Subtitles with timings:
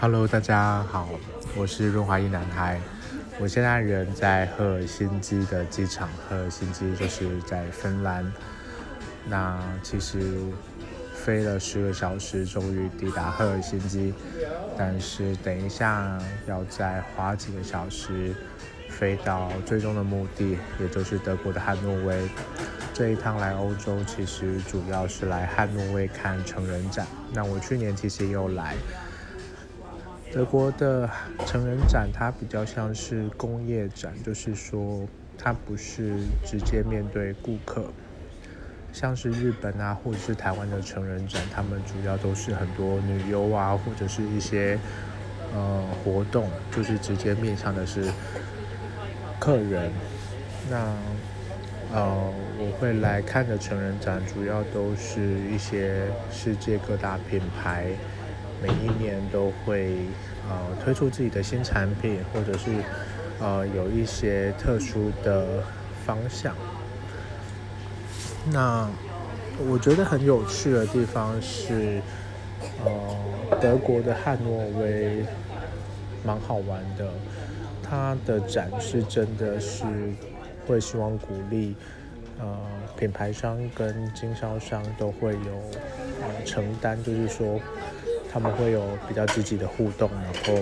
[0.00, 1.08] Hello，大家好，
[1.56, 2.80] 我是润滑一男孩。
[3.40, 8.32] 我现在人在赫尔辛基的机场，赫尔辛基就是在芬兰。
[9.26, 10.38] 那其实
[11.14, 14.14] 飞了十个小时，终于抵达赫尔辛基，
[14.76, 18.34] 但是等一下要再花几个小时
[18.88, 22.28] 飞到最终的目的，也就是德国的汉诺威。
[22.94, 27.06] 这一趟来欧洲，其实主要是来汉诺威看成人展。
[27.32, 28.74] 那我去年其实也有来。
[30.30, 31.08] 德国的
[31.46, 35.06] 成人展，它比较像是工业展，就是说
[35.38, 37.86] 它不是直接面对顾客，
[38.92, 44.78] 像是日本啊，或者是台湾的成人展，他们主要都是很多女优啊，或者是一些
[45.54, 48.04] 呃活动，就是直接面向的是
[49.40, 49.90] 客人。
[50.70, 50.94] 那
[51.90, 57.86] 呃，我会来看的成人展，主要都是一些世界各大品牌。
[58.60, 59.94] 每一年都会
[60.48, 62.70] 呃推出自己的新产品，或者是
[63.40, 65.62] 呃有一些特殊的
[66.04, 66.56] 方向。
[68.50, 68.88] 那
[69.68, 72.00] 我觉得很有趣的地方是，
[72.84, 73.16] 呃，
[73.60, 75.24] 德国的汉诺威
[76.24, 77.08] 蛮好玩的，
[77.82, 79.86] 它的展示真的是
[80.66, 81.76] 会希望鼓励
[82.40, 82.58] 呃
[82.96, 85.52] 品牌商跟经销商都会有
[86.22, 87.60] 呃承担，就是说。
[88.30, 90.54] 他们会有比较积极的互动，然后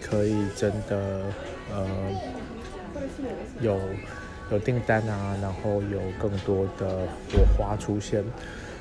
[0.00, 1.22] 可以真的
[1.72, 1.86] 呃
[3.60, 3.78] 有
[4.52, 8.24] 有订单啊，然后有更多的火花出现。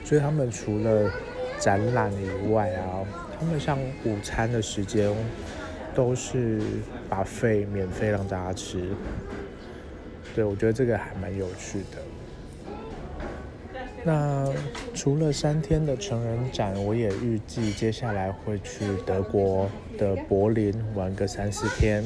[0.04, 1.12] 所以他们除了
[1.60, 3.06] 展览以外啊，
[3.40, 5.14] 他们像午餐的时间
[5.94, 6.62] 都是
[7.10, 8.90] 把费免费让大家吃。
[10.34, 11.98] 对，我觉得这个还蛮有趣的。
[14.10, 14.52] 那
[14.96, 22.04] 除了三天的成人展，我也预计接下来会去德国的柏林玩个三四天。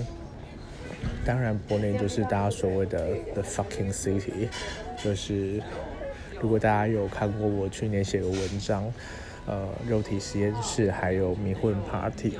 [1.26, 4.50] 当然，柏林就是大家所谓的 the fucking city，
[5.02, 5.62] 就是
[6.42, 8.84] 如果大家有看过我去年写的文章，
[9.48, 12.34] 呃，肉体实验室还有迷魂 party，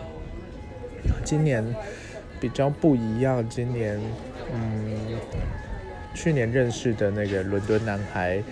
[1.24, 1.64] 今年
[2.42, 3.48] 比较不一样。
[3.48, 3.98] 今年，
[4.54, 4.98] 嗯，
[6.14, 8.44] 去年认识的那个伦敦男孩。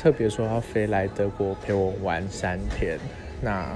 [0.00, 2.98] 特别说他飞来德国陪我玩三天，
[3.42, 3.70] 那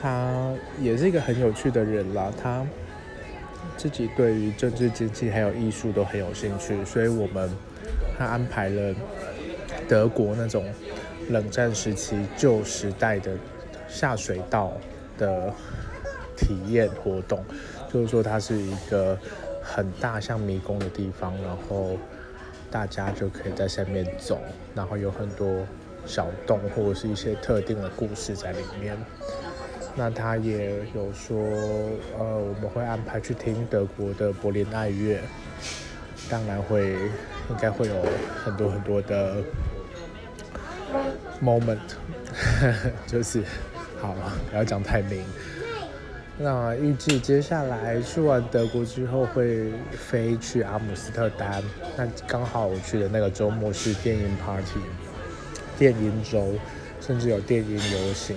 [0.00, 2.32] 他也是一个很有趣的人啦。
[2.42, 2.66] 他
[3.76, 7.50] 自己对于政治经济还有艺术都很有兴趣，所以我们
[8.16, 8.94] 他安排了
[9.86, 10.64] 德国那种
[11.28, 13.36] 冷战时期旧时代的
[13.86, 14.72] 下水道
[15.18, 15.52] 的
[16.38, 17.44] 体验活动，
[17.92, 19.18] 就是说它是一个
[19.62, 21.98] 很大像迷宫的地方，然后。
[22.74, 24.36] 大家就可以在下面走，
[24.74, 25.64] 然后有很多
[26.04, 28.96] 小洞或者是一些特定的故事在里面。
[29.94, 31.38] 那他也有说，
[32.18, 35.20] 呃，我们会安排去听德国的柏林爱乐，
[36.28, 36.94] 当然会，
[37.48, 37.94] 应该会有
[38.44, 39.36] 很多很多的
[41.40, 41.78] moment，
[43.06, 43.44] 就是，
[44.00, 44.16] 好，
[44.50, 45.24] 不要讲太明。
[46.36, 51.62] 那预计接下来去完德国之后会飞去阿姆斯特丹。
[51.96, 54.80] 那刚好我去的那个周末是电音 party，
[55.78, 56.52] 电音周，
[57.00, 58.36] 甚至有电音游行，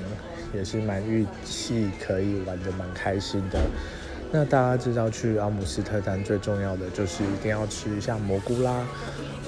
[0.53, 3.59] 也是蛮预期可以玩得蛮开心的。
[4.31, 8.85] 那大家知道去阿姆斯特丹最重要的就是一定要吃一下蘑菇啦。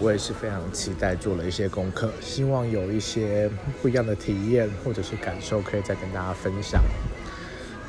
[0.02, 3.48] 我也是非常期待，做了一些功课，希望有一些
[3.82, 6.82] 不一样的体验或者是感受可以再跟大家分享。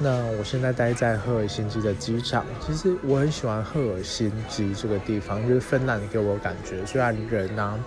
[0.02, 7.84] 那我现在待在赫尔辛基的机场，其实我很喜欢赫尔辛基这个地方，就是芬兰给我感觉，虽然人呢、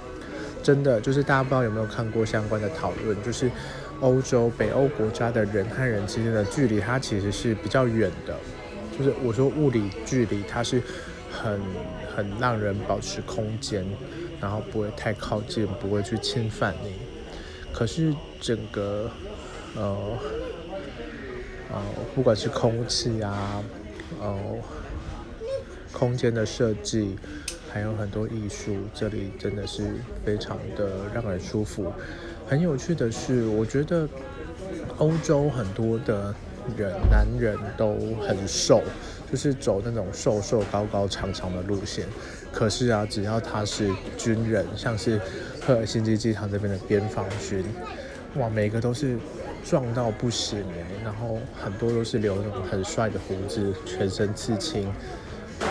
[0.61, 3.51] 真的就是大家不知道有没有看过相关的讨论，就是
[3.99, 8.39] 欧洲北欧国家的人和人之间的距离，它其实是比较远的，
[8.95, 10.83] 就是我说物理距离，它是
[11.31, 11.59] 很
[12.15, 13.83] 很让人保持空间，
[14.39, 16.93] 然后不会太靠近，不会去侵犯你，
[17.71, 19.09] 可是整个
[19.73, 20.15] 呃。
[21.73, 21.81] 呃，
[22.13, 23.63] 不管是空气啊，
[24.21, 24.37] 呃，
[25.91, 27.17] 空间的设计，
[27.71, 31.91] 还有很多艺术，这里真的是非常的让人舒服。
[32.47, 34.07] 很有趣的是，我觉得
[34.99, 36.35] 欧洲很多的
[36.77, 38.83] 人，男人都很瘦，
[39.31, 42.05] 就是走那种瘦瘦高高长长的路线。
[42.51, 45.19] 可是啊，只要他是军人，像是
[45.59, 47.65] 赫尔辛基机场这边的边防军，
[48.35, 49.17] 哇，每个都是。
[49.63, 54.91] 壮到不行哎，然后很多都是留那种很帅的胡子，全身刺青。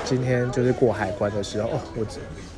[0.04, 2.04] 今天就是过海关的时候，哦，我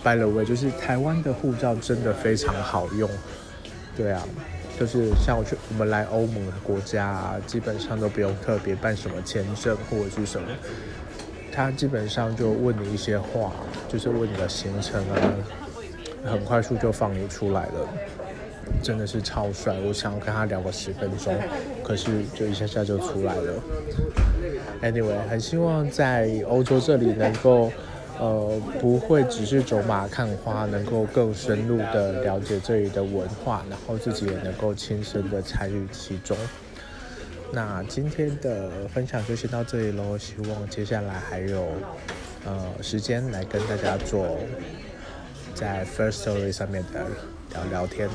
[0.03, 3.11] by the way，就是台湾的护照真的非常好用。
[3.97, 4.23] 对啊，
[4.79, 10.47] 就是像我去我们来欧盟的国家啊，基本上都不用特别办什么签证或者是什么，
[11.53, 13.53] 他基本上就问你一些话，
[13.89, 15.17] 就是问你的行程啊，
[16.25, 17.89] 很快速就放你出来了，
[18.83, 19.75] 真的是超帅。
[19.87, 21.35] 我想要跟他聊个十分钟，
[21.83, 23.63] 可是就一下下就出来了。
[24.83, 27.71] Anyway，很希望在欧洲这里能够。
[28.17, 36.37] 呃，不会只是走马看花，能够更深入的了解这里的文化，然后自己也能够亲身的参与其中。
[37.51, 41.67] 那今天的分享就先到这里喽，希望接下来还有
[42.47, 44.39] 呃时间来跟大家做
[45.53, 47.05] 在 First Story 上面的
[47.53, 48.09] 聊聊天。